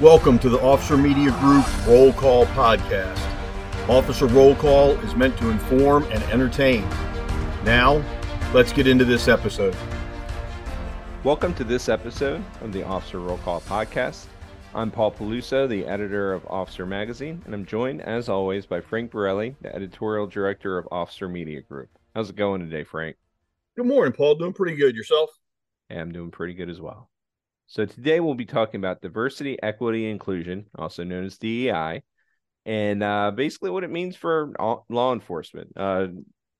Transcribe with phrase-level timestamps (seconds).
[0.00, 3.20] Welcome to the Officer Media Group Roll Call Podcast.
[3.86, 6.88] Officer Roll Call is meant to inform and entertain.
[7.64, 8.02] Now,
[8.54, 9.76] let's get into this episode.
[11.22, 14.24] Welcome to this episode of the Officer Roll Call Podcast.
[14.74, 19.10] I'm Paul Peluso, the editor of Officer Magazine, and I'm joined, as always, by Frank
[19.10, 21.90] Borelli, the editorial director of Officer Media Group.
[22.14, 23.16] How's it going today, Frank?
[23.76, 24.36] Good morning, Paul.
[24.36, 24.96] Doing pretty good.
[24.96, 25.28] Yourself?
[25.90, 27.09] Yeah, I'm doing pretty good as well.
[27.70, 32.02] So today we'll be talking about diversity, equity, inclusion, also known as DEI,
[32.66, 34.52] and uh, basically what it means for
[34.88, 35.72] law enforcement.
[35.76, 36.08] Uh,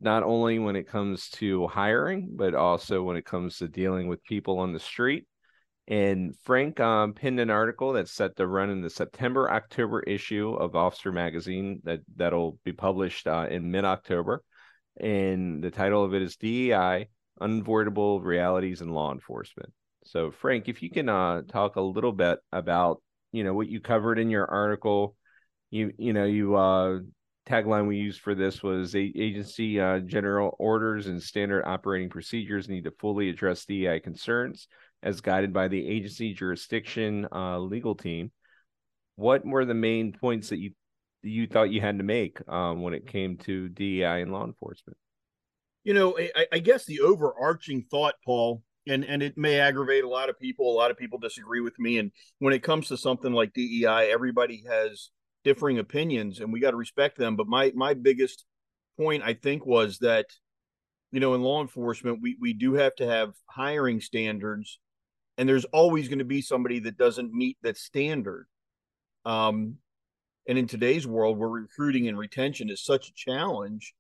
[0.01, 4.23] not only when it comes to hiring, but also when it comes to dealing with
[4.23, 5.27] people on the street
[5.91, 10.55] and Frank um, pinned an article that's set to run in the September October issue
[10.55, 14.45] of Officer Magazine that that'll be published uh, in mid October,
[15.01, 17.09] and the title of it is DEI:
[17.41, 19.73] Unavoidable Realities in Law Enforcement.
[20.05, 23.81] So, Frank, if you can uh, talk a little bit about you know what you
[23.81, 25.17] covered in your article,
[25.71, 26.99] you you know you uh,
[27.47, 32.85] tagline we used for this was agency uh, general orders and standard operating procedures need
[32.85, 34.69] to fully address DEI concerns
[35.03, 38.31] as guided by the agency jurisdiction uh, legal team.
[39.17, 40.73] What were the main points that you
[41.23, 44.97] you thought you had to make um, when it came to DEI and law enforcement?
[45.85, 50.09] You know, I, I guess the overarching thought, Paul, and and it may aggravate a
[50.09, 50.71] lot of people.
[50.71, 51.99] A lot of people disagree with me.
[51.99, 55.11] And when it comes to something like DEI, everybody has
[55.45, 57.37] differing opinions, and we got to respect them.
[57.37, 58.45] But my my biggest
[58.99, 60.27] point, I think, was that
[61.13, 64.79] you know in law enforcement we we do have to have hiring standards
[65.41, 68.47] and there's always going to be somebody that doesn't meet that standard.
[69.25, 69.77] Um,
[70.47, 73.95] and in today's world, where recruiting and retention is such a challenge,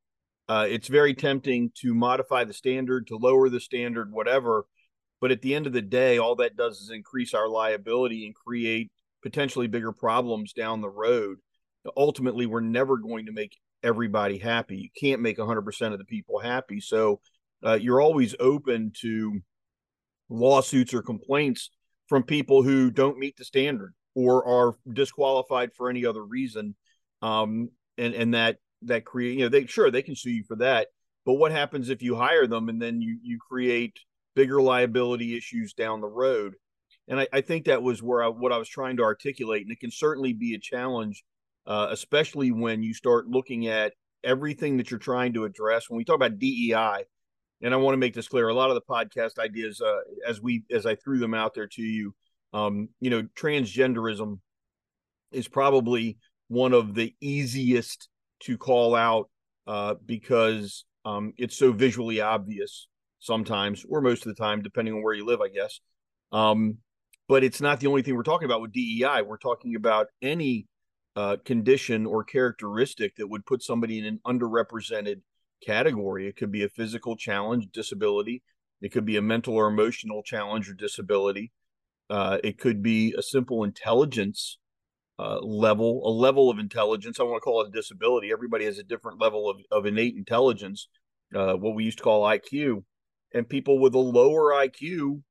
[0.50, 4.66] uh, it's very tempting to modify the standard, to lower the standard, whatever.
[5.20, 8.34] But at the end of the day, all that does is increase our liability and
[8.34, 8.90] create
[9.22, 11.39] potentially bigger problems down the road.
[11.96, 14.77] Ultimately, we're never going to make everybody happy.
[14.78, 16.80] You can't make 100% of the people happy.
[16.80, 17.20] So
[17.64, 19.39] uh, you're always open to
[20.28, 21.70] lawsuits or complaints
[22.08, 26.74] from people who don't meet the standard or are disqualified for any other reason
[27.22, 30.57] um, and and that that create you know they sure they can sue you for
[30.57, 30.89] that
[31.27, 33.98] but what happens if you hire them and then you you create
[34.35, 36.55] bigger liability issues down the road
[37.08, 39.73] and I, I think that was where I, what I was trying to articulate and
[39.73, 41.24] it can certainly be a challenge
[41.67, 43.92] uh, especially when you start looking at
[44.24, 47.05] everything that you're trying to address when we talk about DEI
[47.63, 48.48] and I want to make this clear.
[48.48, 51.67] A lot of the podcast ideas, uh, as we as I threw them out there
[51.67, 52.14] to you,
[52.52, 54.39] um, you know, transgenderism
[55.33, 58.08] is probably one of the easiest
[58.40, 59.28] to call out
[59.67, 65.02] uh, because um, it's so visually obvious sometimes, or most of the time, depending on
[65.02, 65.80] where you live, I guess.
[66.33, 66.78] Um,
[67.28, 69.23] but it's not the only thing we're talking about with DEI.
[69.23, 70.67] We're talking about any
[71.17, 75.20] uh, condition or characteristic that would put somebody in an underrepresented
[75.64, 76.27] category.
[76.27, 78.42] It could be a physical challenge, disability.
[78.80, 81.52] It could be a mental or emotional challenge or disability.
[82.08, 84.58] Uh, it could be a simple intelligence
[85.20, 87.20] uh, level, a level of intelligence.
[87.20, 88.33] I want to call it a disability.
[88.33, 90.89] Everybody has a different level of, of innate intelligence,
[91.35, 92.85] uh, what we used to call IQ.
[93.35, 95.23] And people with a lower IQ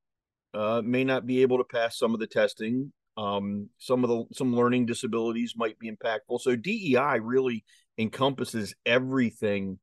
[0.53, 2.93] uh, may not be able to pass some of the testing.
[3.17, 6.39] Um, some of the some learning disabilities might be impactful.
[6.41, 7.65] So DEI really
[7.97, 9.79] encompasses everything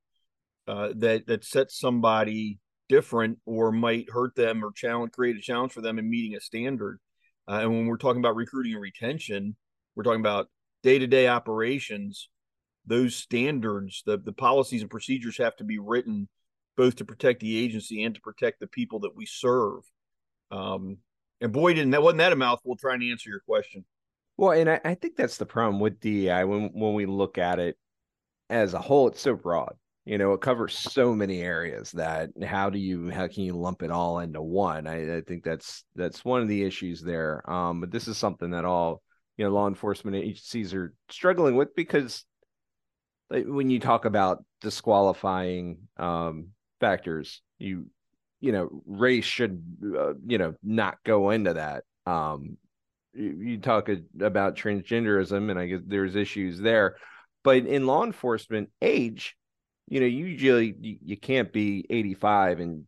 [0.69, 5.73] uh, that that sets somebody different or might hurt them or challenge create a challenge
[5.73, 7.01] for them in meeting a standard.
[7.49, 9.57] Uh, and when we're talking about recruiting and retention,
[9.97, 10.49] we're talking about
[10.83, 12.29] day-to-day operations.
[12.87, 16.29] Those standards, the the policies and procedures have to be written
[16.77, 19.81] both to protect the agency and to protect the people that we serve.
[20.51, 20.99] Um,
[21.41, 23.85] and boy, didn't that wasn't that a mouthful trying to answer your question.
[24.37, 27.59] Well, and I, I think that's the problem with DEI when when we look at
[27.59, 27.77] it
[28.49, 29.75] as a whole, it's so broad
[30.07, 33.83] you know it covers so many areas that how do you how can you lump
[33.83, 37.81] it all into one i, I think that's that's one of the issues there um,
[37.81, 39.03] but this is something that all
[39.37, 42.25] you know law enforcement agencies are struggling with because
[43.29, 46.49] when you talk about disqualifying um,
[46.81, 47.87] factors you
[48.41, 49.63] you know race should
[49.97, 52.57] uh, you know not go into that um,
[53.13, 53.89] you, you talk
[54.21, 56.97] about transgenderism and i guess there's issues there
[57.43, 59.37] but in law enforcement age
[59.89, 62.85] you know, usually you, you can't be 85 and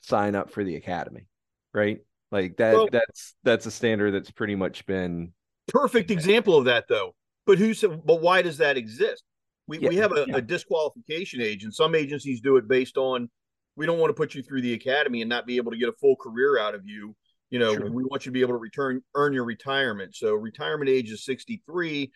[0.00, 1.26] sign up for the academy,
[1.72, 2.00] right?
[2.30, 5.32] Like that well, that's that's a standard that's pretty much been
[5.68, 7.14] perfect example of that though.
[7.46, 9.24] But who said but why does that exist?
[9.66, 10.36] We yeah, we have a, yeah.
[10.36, 13.30] a disqualification age and some agencies do it based on
[13.76, 15.88] we don't want to put you through the academy and not be able to get
[15.88, 17.14] a full career out of you
[17.50, 17.90] You know, sure.
[17.90, 20.16] we want you to be able to return, earn your retirement.
[20.16, 22.10] So retirement age is 63,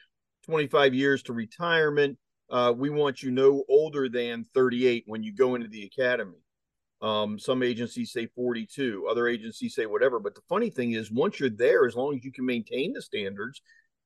[0.45, 2.17] 25 years to retirement.
[2.49, 6.39] Uh, we want you no older than 38 when you go into the academy.
[7.03, 10.19] Um, some agencies say 42, other agencies say whatever.
[10.19, 13.03] But the funny thing is, once you're there, as long as you can maintain the
[13.03, 13.61] standards,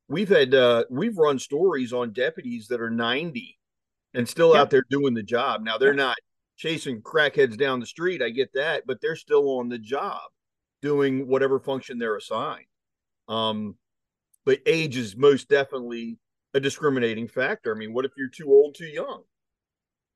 [0.08, 3.58] we've had uh, we've run stories on deputies that are 90
[4.14, 5.62] and still out there doing the job.
[5.62, 6.16] Now they're not
[6.56, 8.22] chasing crackheads down the street.
[8.22, 10.20] I get that, but they're still on the job
[10.82, 12.66] doing whatever function they're assigned.
[13.28, 13.76] Um,
[14.44, 16.18] but age is most definitely
[16.54, 17.74] a discriminating factor.
[17.74, 19.22] I mean, what if you're too old, too young?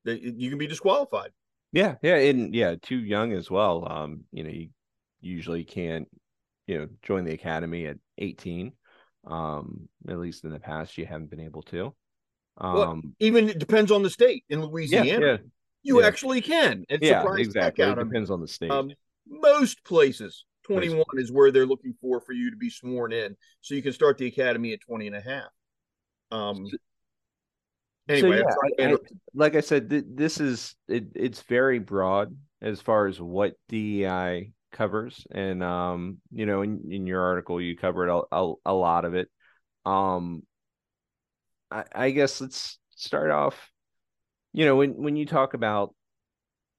[0.03, 1.31] You can be disqualified.
[1.75, 3.85] Yeah, yeah, and yeah, too young as well.
[3.91, 4.69] Um, you know, you
[5.19, 6.07] usually can't,
[6.67, 8.71] you know, join the academy at 18.
[9.27, 11.93] Um, at least in the past, you haven't been able to.
[12.57, 14.45] Um, well, even it depends on the state.
[14.49, 15.37] In Louisiana, yeah, yeah,
[15.83, 16.07] you yeah.
[16.07, 16.85] actually can.
[16.87, 17.83] It yeah, exactly.
[17.83, 18.71] It depends on the state.
[18.71, 18.91] Um,
[19.27, 21.07] most places, 21 most.
[21.15, 24.17] is where they're looking for for you to be sworn in, so you can start
[24.17, 25.51] the academy at 20 and a half.
[26.31, 26.69] Um,
[28.09, 28.97] anyway, so, yeah, I,
[29.33, 34.51] like I said, th- this is it, it's very broad as far as what DEI
[34.71, 39.05] covers, and um, you know, in, in your article, you covered a, a, a lot
[39.05, 39.29] of it.
[39.85, 40.43] Um,
[41.71, 43.71] I, I guess let's start off.
[44.53, 45.93] You know, when when you talk about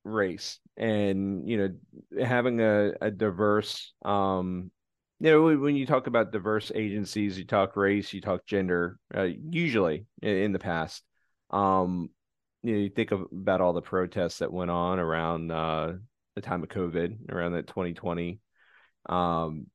[0.07, 4.71] race and you know having a, a diverse um
[5.19, 9.27] you know when you talk about diverse agencies you talk race you talk gender uh,
[9.51, 11.03] usually in the past
[11.51, 12.11] um,
[12.63, 15.93] you know, you think of, about all the protests that went on around uh,
[16.35, 18.41] the time of COVID, around that 2020
[19.09, 19.67] um,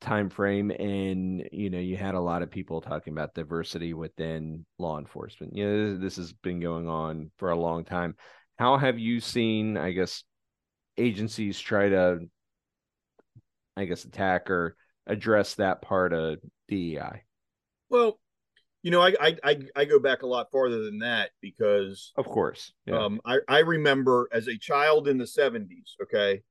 [0.00, 4.64] time frame, and you know, you had a lot of people talking about diversity within
[4.78, 5.56] law enforcement.
[5.56, 8.14] You know, this, this has been going on for a long time.
[8.56, 10.22] How have you seen, I guess,
[10.96, 12.20] agencies try to,
[13.76, 14.76] I guess, attack or
[15.06, 16.38] address that part of
[16.68, 17.22] DEI?
[17.88, 18.19] Well,
[18.82, 22.72] you know, I, I I go back a lot farther than that because, of course,
[22.86, 22.98] yeah.
[22.98, 26.42] um, I I remember as a child in the '70s, okay,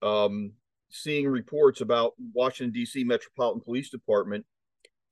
[0.00, 0.52] um,
[0.88, 3.04] seeing reports about Washington D.C.
[3.04, 4.46] Metropolitan Police Department,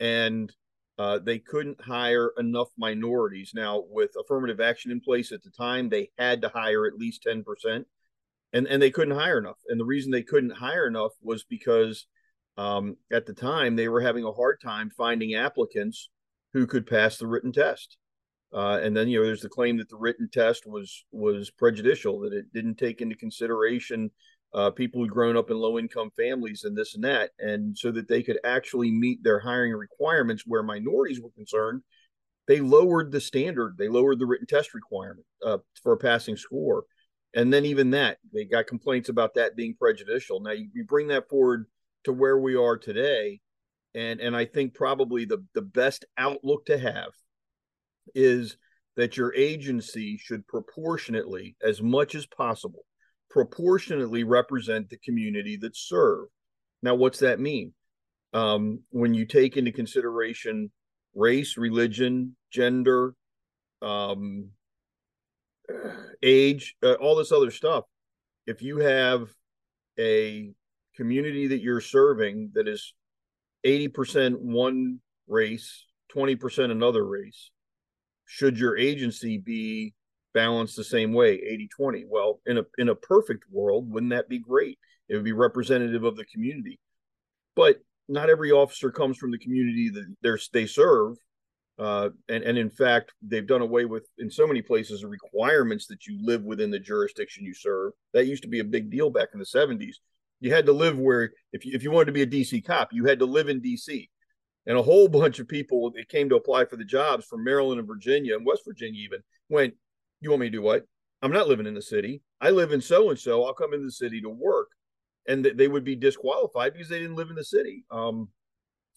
[0.01, 0.51] and
[0.99, 3.53] uh, they couldn't hire enough minorities.
[3.55, 7.23] Now, with affirmative action in place at the time, they had to hire at least
[7.23, 7.87] ten percent,
[8.55, 9.59] and and they couldn't hire enough.
[9.69, 12.07] And the reason they couldn't hire enough was because
[12.57, 16.09] um, at the time they were having a hard time finding applicants
[16.53, 17.97] who could pass the written test.
[18.55, 22.21] Uh, and then you know there's the claim that the written test was was prejudicial
[22.21, 24.11] that it didn't take into consideration
[24.55, 27.31] uh, people who'd grown up in low income families and this and that.
[27.39, 31.83] And so that they could actually meet their hiring requirements where minorities were concerned
[32.47, 36.85] they lowered the standard they lowered the written test requirement uh, for a passing score.
[37.35, 40.41] And then even that they got complaints about that being prejudicial.
[40.41, 41.67] Now you, you bring that forward
[42.05, 43.41] to where we are today
[43.97, 47.11] and and I think probably the the best outlook to have
[48.15, 48.57] is
[48.97, 52.85] that your agency should proportionately, as much as possible,
[53.31, 56.31] proportionately represent the community that's served.
[56.83, 57.75] Now, what's that mean?
[58.33, 60.71] Um, when you take into consideration
[61.15, 63.15] race, religion, gender,
[63.83, 64.51] um,
[66.23, 67.85] age, uh, all this other stuff,
[68.47, 69.29] if you have
[69.99, 70.53] a
[70.95, 72.95] community that you're serving that is
[73.67, 77.51] 80% one race, 20% another race.
[78.25, 79.95] Should your agency be
[80.33, 82.05] balanced the same way, 80 20?
[82.09, 84.79] Well, in a in a perfect world, wouldn't that be great?
[85.09, 86.79] It would be representative of the community.
[87.55, 91.17] But not every officer comes from the community that they serve.
[91.79, 95.87] Uh, and, and in fact, they've done away with, in so many places, the requirements
[95.87, 97.93] that you live within the jurisdiction you serve.
[98.15, 99.97] That used to be a big deal back in the 70s
[100.41, 102.93] you had to live where if you, if you wanted to be a DC cop,
[102.93, 104.09] you had to live in DC.
[104.67, 107.79] And a whole bunch of people that came to apply for the jobs from Maryland
[107.79, 109.75] and Virginia and West Virginia even went,
[110.21, 110.85] "You want me to do what?
[111.23, 112.23] I'm not living in the city.
[112.41, 113.45] I live in so and so.
[113.45, 114.69] I'll come in the city to work."
[115.29, 117.85] And th- they would be disqualified because they didn't live in the city.
[117.91, 118.29] Um,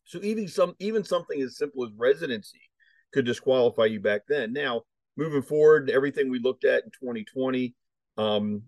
[0.05, 2.61] so even some even something as simple as residency
[3.13, 4.53] could disqualify you back then.
[4.53, 4.81] Now,
[5.17, 7.75] moving forward, everything we looked at in 2020,
[8.17, 8.63] um,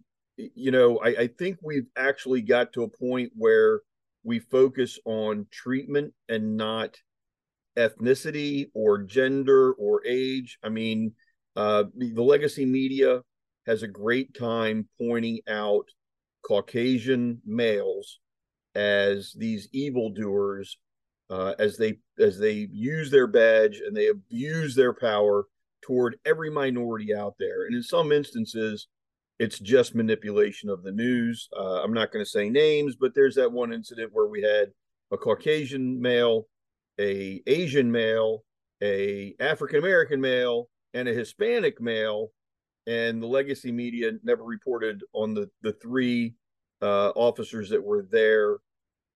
[0.55, 3.81] you know, I, I think we've actually got to a point where
[4.23, 6.97] we focus on treatment and not
[7.77, 10.57] ethnicity or gender or age.
[10.63, 11.13] I mean,
[11.55, 13.21] uh, the, legacy media
[13.67, 15.85] has a great time pointing out
[16.45, 18.19] Caucasian males
[18.75, 20.77] as these evildoers
[21.29, 25.45] uh, as they as they use their badge and they abuse their power
[25.81, 27.65] toward every minority out there.
[27.65, 28.87] And in some instances,
[29.41, 31.49] it's just manipulation of the news.
[31.57, 34.69] Uh, I'm not going to say names, but there's that one incident where we had
[35.09, 36.45] a Caucasian male,
[36.99, 38.43] a Asian male,
[38.83, 42.29] a African American male, and a Hispanic male,
[42.85, 46.35] and the legacy media never reported on the the three
[46.83, 48.57] uh, officers that were there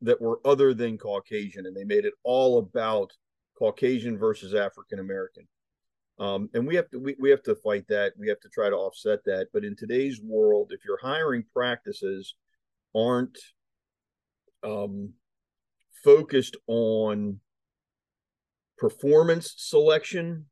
[0.02, 3.14] that were other than Caucasian, and they made it all about
[3.60, 5.48] Caucasian versus African American.
[6.18, 8.14] Um, and we have to we, we have to fight that.
[8.18, 9.48] We have to try to offset that.
[9.54, 12.36] But in today's world, if your hiring practices
[12.96, 13.38] aren't
[14.64, 15.14] um,
[16.04, 17.40] focused on
[18.78, 20.46] performance selection,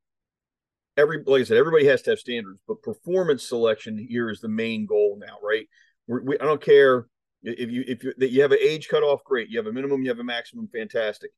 [0.97, 4.49] every like I said, everybody has to have standards, but performance selection here is the
[4.49, 5.67] main goal now, right?
[6.07, 7.07] We, I don't care
[7.41, 9.49] if you if you that you have an age cutoff, great.
[9.49, 11.31] You have a minimum, you have a maximum, fantastic.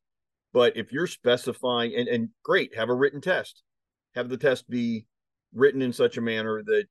[0.52, 3.62] But if you're specifying and and great, have a written test
[4.16, 5.06] have the test be
[5.54, 6.86] written in such a manner that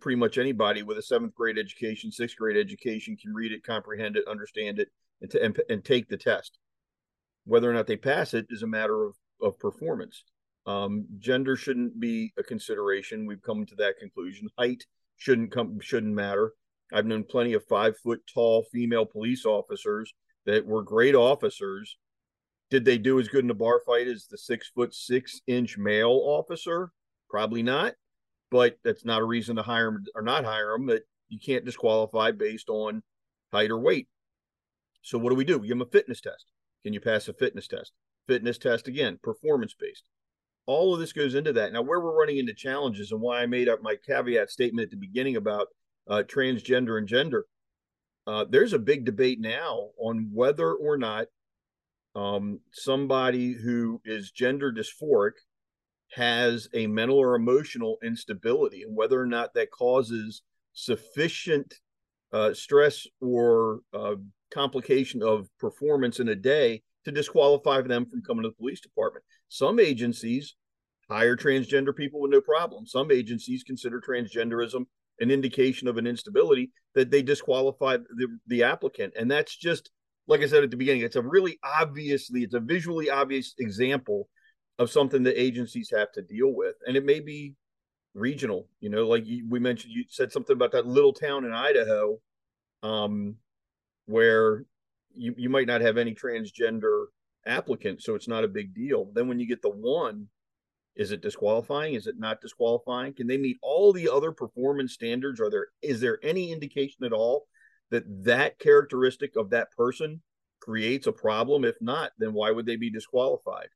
[0.00, 4.16] pretty much anybody with a seventh grade education, sixth grade education can read it, comprehend
[4.16, 4.88] it, understand it,
[5.20, 6.58] and, to, and, and take the test.
[7.44, 10.24] Whether or not they pass it is a matter of, of performance.
[10.66, 13.26] Um, gender shouldn't be a consideration.
[13.26, 14.48] We've come to that conclusion.
[14.58, 14.84] Height
[15.16, 16.52] shouldn't come shouldn't matter.
[16.92, 20.12] I've known plenty of five foot tall female police officers
[20.44, 21.96] that were great officers
[22.70, 25.78] did they do as good in a bar fight as the six foot six inch
[25.78, 26.90] male officer?
[27.30, 27.94] Probably not,
[28.50, 30.86] but that's not a reason to hire them or not hire them.
[30.86, 33.02] That you can't disqualify based on
[33.52, 34.08] height or weight.
[35.02, 35.58] So what do we do?
[35.58, 36.46] We give them a fitness test.
[36.82, 37.92] Can you pass a fitness test?
[38.26, 40.04] Fitness test again, performance based.
[40.66, 41.72] All of this goes into that.
[41.72, 44.90] Now, where we're running into challenges and why I made up my caveat statement at
[44.90, 45.68] the beginning about
[46.08, 47.46] uh, transgender and gender.
[48.26, 51.26] Uh, there's a big debate now on whether or not
[52.16, 55.32] um, somebody who is gender dysphoric
[56.12, 60.42] has a mental or emotional instability and whether or not that causes
[60.72, 61.74] sufficient
[62.32, 64.14] uh, stress or uh,
[64.50, 69.24] complication of performance in a day to disqualify them from coming to the police department.
[69.48, 70.56] Some agencies
[71.10, 72.86] hire transgender people with no problem.
[72.86, 74.86] Some agencies consider transgenderism
[75.20, 79.14] an indication of an instability that they disqualify the, the applicant.
[79.18, 79.90] And that's just
[80.26, 84.28] like I said at the beginning, it's a really obviously, it's a visually obvious example
[84.78, 86.74] of something that agencies have to deal with.
[86.86, 87.54] And it may be
[88.14, 92.18] regional, you know, like we mentioned, you said something about that little town in Idaho
[92.82, 93.36] um,
[94.06, 94.64] where
[95.14, 97.06] you, you might not have any transgender
[97.46, 99.10] applicants, so it's not a big deal.
[99.14, 100.28] Then when you get the one,
[100.96, 101.94] is it disqualifying?
[101.94, 103.12] Is it not disqualifying?
[103.12, 105.40] Can they meet all the other performance standards?
[105.40, 107.46] Are there is there any indication at all
[107.90, 110.20] that that characteristic of that person
[110.60, 111.64] creates a problem.
[111.64, 113.68] If not, then why would they be disqualified?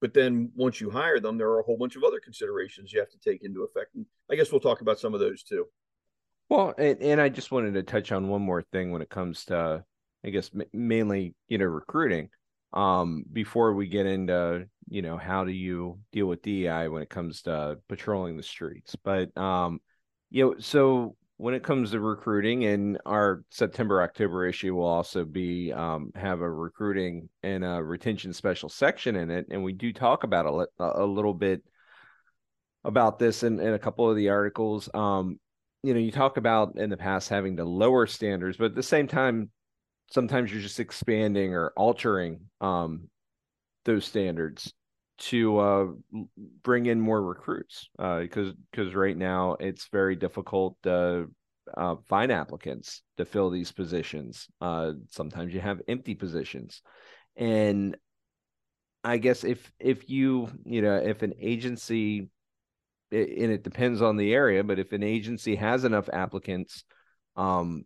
[0.00, 3.00] But then once you hire them, there are a whole bunch of other considerations you
[3.00, 3.94] have to take into effect.
[3.94, 5.66] And I guess we'll talk about some of those too.
[6.50, 9.46] Well, and, and I just wanted to touch on one more thing when it comes
[9.46, 9.82] to,
[10.24, 12.28] I guess, mainly, you know, recruiting.
[12.74, 17.08] Um, before we get into, you know, how do you deal with DEI when it
[17.08, 18.96] comes to patrolling the streets?
[18.96, 19.80] But, um,
[20.28, 25.24] you know, so when it comes to recruiting and our september october issue will also
[25.24, 29.92] be um, have a recruiting and a retention special section in it and we do
[29.92, 31.62] talk about a, a little bit
[32.84, 34.90] about this in, in a couple of the articles.
[34.92, 35.40] Um,
[35.84, 38.82] you know you talk about in the past having to lower standards but at the
[38.82, 39.50] same time
[40.10, 43.08] sometimes you're just expanding or altering um,
[43.84, 44.72] those standards
[45.16, 45.86] to uh,
[46.62, 51.30] bring in more recruits because uh, because right now it's very difficult to
[51.76, 54.48] uh, find applicants to fill these positions.
[54.60, 56.82] Uh, sometimes you have empty positions,
[57.36, 57.96] and
[59.04, 62.28] I guess if if you you know if an agency
[63.12, 66.84] and it depends on the area, but if an agency has enough applicants
[67.36, 67.84] um,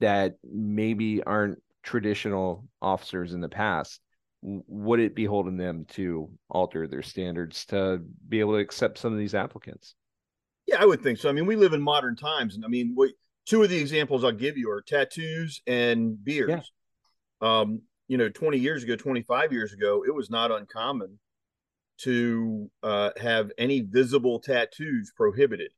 [0.00, 4.00] that maybe aren't traditional officers in the past,
[4.44, 9.12] would it be holding them to alter their standards to be able to accept some
[9.12, 9.94] of these applicants?
[10.66, 11.30] Yeah, I would think so.
[11.30, 13.14] I mean, we live in modern times, and I mean, we,
[13.46, 16.72] two of the examples I'll give you are tattoos and beards.
[17.40, 17.60] Yeah.
[17.60, 21.18] Um, you know, 20 years ago, 25 years ago, it was not uncommon
[22.00, 25.72] to uh, have any visible tattoos prohibited.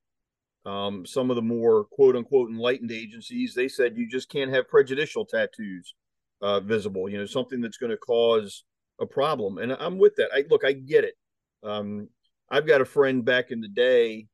[0.64, 4.68] Um, some of the more quote unquote enlightened agencies, they said you just can't have
[4.68, 5.94] prejudicial tattoos
[6.42, 7.08] uh, visible.
[7.08, 8.64] You know, something that's going to cause
[9.00, 9.58] a problem.
[9.58, 10.30] And I'm with that.
[10.34, 11.14] I look, I get it.
[11.62, 12.08] Um,
[12.50, 14.26] I've got a friend back in the day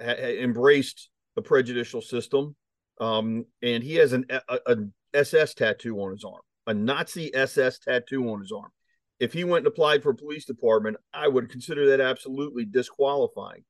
[0.00, 2.56] ha- embraced the prejudicial system,
[3.00, 4.76] um, and he has an a, a
[5.14, 8.70] SS tattoo on his arm, a Nazi SS tattoo on his arm.
[9.20, 13.64] If he went and applied for a police department, I would consider that absolutely disqualifying.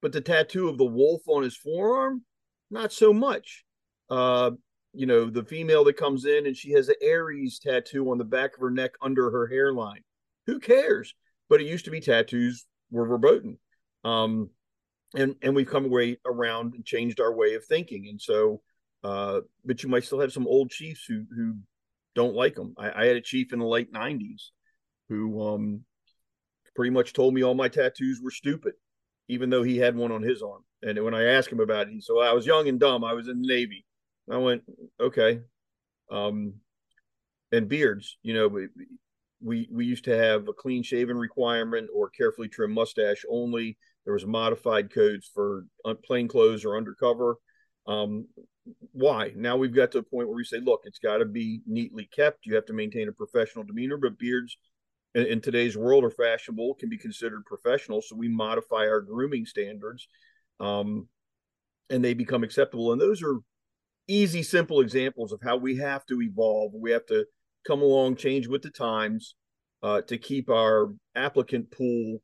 [0.00, 2.24] but the tattoo of the wolf on his forearm,
[2.70, 3.64] not so much.
[4.10, 4.52] Uh,
[4.92, 8.24] you know, the female that comes in and she has an Aries tattoo on the
[8.24, 10.04] back of her neck under her hairline.
[10.46, 11.14] Who cares?
[11.48, 13.58] But it used to be tattoos were verboten.
[14.04, 14.50] Um,
[15.14, 18.08] and and we've come away around and changed our way of thinking.
[18.08, 18.62] And so,
[19.04, 21.56] uh, but you might still have some old chiefs who who
[22.14, 22.74] don't like them.
[22.78, 24.50] I, I had a chief in the late '90s
[25.08, 25.84] who um,
[26.74, 28.74] pretty much told me all my tattoos were stupid,
[29.28, 30.64] even though he had one on his arm.
[30.82, 33.04] And when I asked him about it, he said, well, "I was young and dumb.
[33.04, 33.84] I was in the Navy."
[34.30, 34.62] I went,
[35.00, 35.40] "Okay."
[36.10, 36.54] Um,
[37.50, 38.48] and beards, you know,
[39.40, 44.14] we, we used to have a clean shaven requirement or carefully trimmed mustache only there
[44.14, 45.66] was modified codes for
[46.04, 47.36] plain clothes or undercover.
[47.86, 48.26] Um,
[48.92, 49.32] why?
[49.36, 52.08] Now we've got to a point where we say, look, it's got to be neatly
[52.14, 52.46] kept.
[52.46, 54.56] You have to maintain a professional demeanor, but beards
[55.14, 58.02] in, in, today's world are fashionable, can be considered professional.
[58.02, 60.06] So we modify our grooming standards
[60.60, 61.08] um,
[61.90, 62.92] and they become acceptable.
[62.92, 63.38] And those are
[64.12, 66.72] easy, simple examples of how we have to evolve.
[66.74, 67.24] We have to
[67.66, 69.34] come along, change with the times
[69.82, 72.18] uh, to keep our applicant pool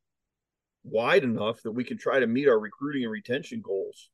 [0.85, 4.11] wide enough that we can try to meet our recruiting and retention goals.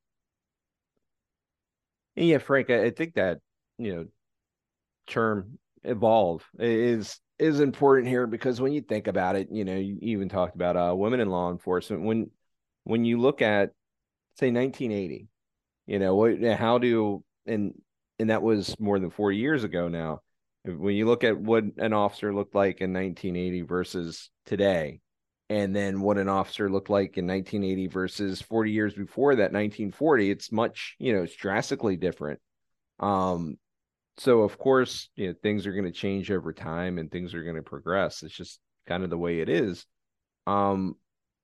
[2.14, 3.38] Yeah, Frank, I think that
[3.76, 4.07] you know
[5.09, 9.99] term evolve is is important here because when you think about it, you know, you
[10.00, 12.04] even talked about uh, women in law enforcement.
[12.04, 12.31] When
[12.85, 13.71] when you look at
[14.38, 15.26] say 1980,
[15.87, 17.75] you know, what how do and
[18.19, 20.21] and that was more than 40 years ago now.
[20.65, 25.01] When you look at what an officer looked like in 1980 versus today,
[25.51, 30.31] and then what an officer looked like in 1980 versus 40 years before that 1940
[30.31, 32.41] it's much you know it's drastically different.
[33.01, 33.59] Um
[34.17, 37.43] so of course you know things are going to change over time and things are
[37.43, 38.23] going to progress.
[38.23, 39.87] It's just kind of the way it is.
[40.47, 40.97] Um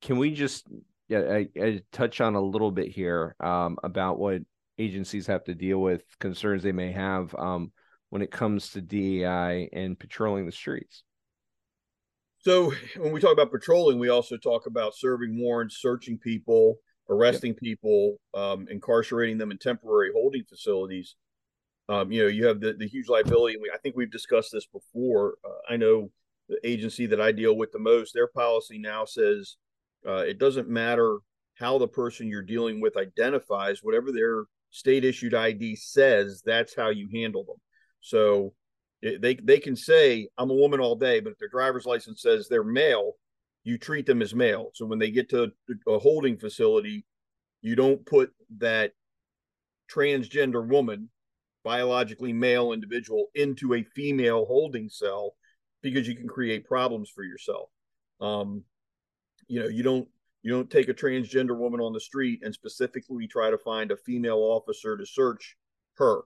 [0.02, 0.66] can we just
[1.08, 4.40] yeah I, I touch on a little bit here um about what
[4.80, 7.72] agencies have to deal with concerns they may have um
[8.10, 11.04] when it comes to DEI and patrolling the streets
[12.40, 17.52] so when we talk about patrolling, we also talk about serving warrants, searching people, arresting
[17.52, 17.60] yep.
[17.60, 21.16] people, um, incarcerating them in temporary holding facilities.
[21.88, 23.54] Um, you know, you have the, the huge liability.
[23.54, 25.34] And we, I think we've discussed this before.
[25.44, 26.10] Uh, I know
[26.48, 29.56] the agency that I deal with the most, their policy now says
[30.06, 31.18] uh, it doesn't matter
[31.56, 36.90] how the person you're dealing with identifies, whatever their state issued ID says, that's how
[36.90, 37.56] you handle them.
[38.00, 38.54] So
[39.02, 42.48] they they can say I'm a woman all day, but if their driver's license says
[42.48, 43.14] they're male,
[43.64, 44.70] you treat them as male.
[44.74, 45.52] So when they get to
[45.86, 47.04] a holding facility,
[47.62, 48.92] you don't put that
[49.90, 51.10] transgender woman,
[51.64, 55.34] biologically male individual, into a female holding cell
[55.82, 57.70] because you can create problems for yourself.
[58.20, 58.64] Um,
[59.46, 60.08] you know, you don't
[60.42, 63.96] you don't take a transgender woman on the street and specifically try to find a
[63.96, 65.56] female officer to search
[65.96, 66.22] her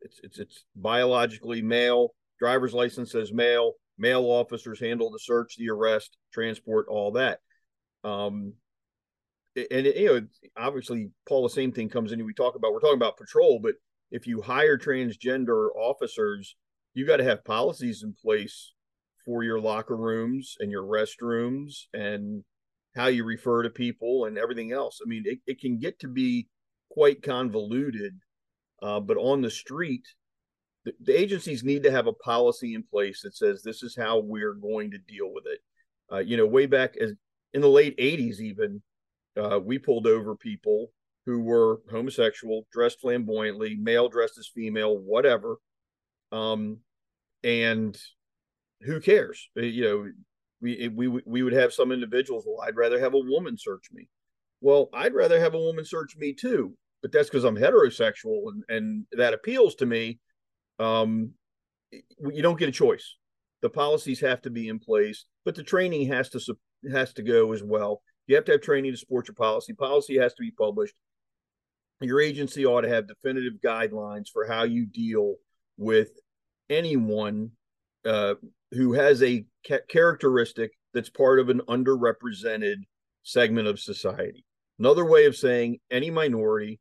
[0.00, 2.14] it's it's it's biologically male.
[2.38, 3.74] Driver's license says male.
[3.98, 7.40] Male officers handle the search, the arrest, transport, all that.
[8.04, 8.52] Um,
[9.56, 12.24] and it, you know, obviously, Paul, the same thing comes in.
[12.24, 13.74] We talk about we're talking about patrol, but
[14.10, 16.56] if you hire transgender officers,
[16.94, 18.74] you got to have policies in place
[19.24, 22.44] for your locker rooms and your restrooms and
[22.96, 25.00] how you refer to people and everything else.
[25.04, 26.48] I mean, it, it can get to be
[26.90, 28.18] quite convoluted
[28.82, 30.06] uh, but on the street,
[30.84, 34.18] the, the, agencies need to have a policy in place that says this is how
[34.18, 35.60] we're going to deal with it.
[36.12, 37.12] Uh, you know, way back as
[37.54, 38.82] in the late 80s, even
[39.36, 40.92] uh, we pulled over people
[41.24, 45.56] who were homosexual, dressed flamboyantly, male dressed as female, whatever.
[46.30, 46.78] Um,
[47.42, 47.98] and
[48.82, 49.48] who cares?
[49.56, 50.12] Uh, you know,
[50.60, 52.44] we we we would have some individuals.
[52.46, 54.08] Well, I'd rather have a woman search me.
[54.60, 58.64] Well, I'd rather have a woman search me too but that's because I'm heterosexual and,
[58.68, 60.18] and that appeals to me.
[60.80, 61.34] Um,
[61.92, 63.16] you don't get a choice.
[63.62, 66.56] The policies have to be in place, but the training has to
[66.90, 68.02] has to go as well.
[68.26, 69.72] You have to have training to support your policy.
[69.72, 70.94] Policy has to be published.
[72.00, 75.36] Your agency ought to have definitive guidelines for how you deal
[75.78, 76.10] with
[76.68, 77.52] anyone
[78.04, 78.34] uh,
[78.72, 82.76] who has a ca- characteristic that's part of an underrepresented
[83.22, 84.44] segment of society.
[84.78, 86.80] Another way of saying any minority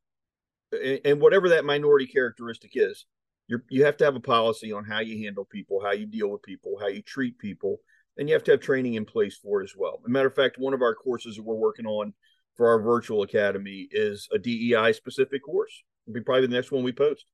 [1.06, 3.06] and whatever that minority characteristic is,
[3.48, 6.30] you you have to have a policy on how you handle people, how you deal
[6.30, 7.78] with people, how you treat people,
[8.18, 10.00] and you have to have training in place for it as well.
[10.04, 12.14] As a matter of fact, one of our courses that we're working on
[12.56, 15.84] for our virtual academy is a DEI specific course.
[16.06, 17.26] It'll be probably the next one we post.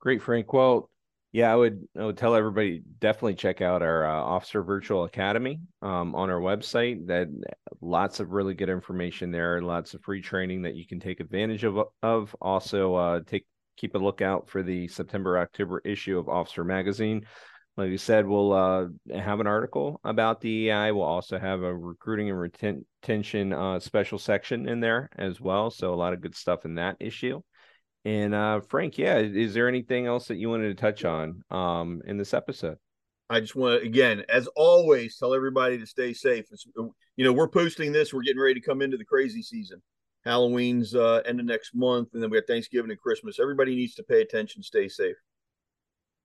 [0.00, 0.52] Great, Frank.
[0.52, 0.90] Well,
[1.30, 5.60] Yeah, I would I would tell everybody definitely check out our uh, Officer Virtual Academy
[5.82, 7.06] um, on our website.
[7.08, 7.28] That
[7.82, 11.64] lots of really good information there, lots of free training that you can take advantage
[11.64, 11.78] of.
[12.02, 17.26] Of also uh, take keep a lookout for the September October issue of Officer Magazine.
[17.76, 20.90] Like you said, we'll uh, have an article about DEI.
[20.90, 25.70] We'll also have a recruiting and retention uh, special section in there as well.
[25.70, 27.40] So a lot of good stuff in that issue.
[28.04, 32.00] And uh, Frank, yeah, is there anything else that you wanted to touch on um,
[32.06, 32.78] in this episode?
[33.30, 36.46] I just want to again, as always, tell everybody to stay safe.
[36.50, 36.66] It's,
[37.16, 38.14] you know, we're posting this.
[38.14, 39.82] We're getting ready to come into the crazy season.
[40.24, 43.38] Halloween's uh, end of next month, and then we have Thanksgiving and Christmas.
[43.38, 44.62] Everybody needs to pay attention.
[44.62, 45.16] Stay safe.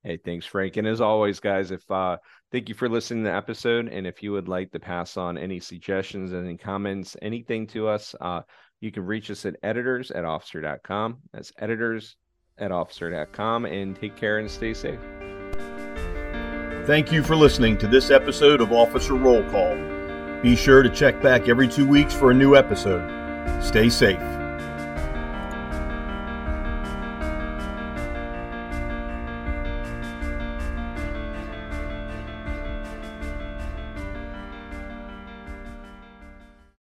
[0.03, 0.75] Hey, thanks, Frank.
[0.75, 2.17] And as always, guys, if uh,
[2.51, 5.37] thank you for listening to the episode, and if you would like to pass on
[5.37, 8.41] any suggestions, any comments, anything to us, uh,
[8.83, 11.19] you can reach us at editors at officer.com.
[11.31, 12.17] That's editors
[12.57, 14.99] at officer.com and take care and stay safe.
[16.85, 19.77] Thank you for listening to this episode of Officer Roll Call.
[20.41, 23.01] Be sure to check back every two weeks for a new episode.
[23.63, 24.42] Stay safe.